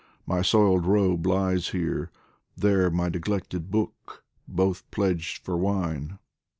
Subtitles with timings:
[0.25, 2.09] my soiled robe lies here,
[2.57, 6.17] There my neglected book, both pledged for wine.